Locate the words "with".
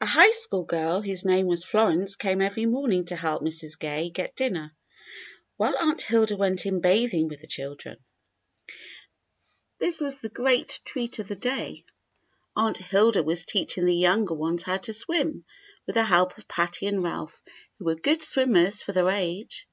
7.26-7.40, 15.86-15.94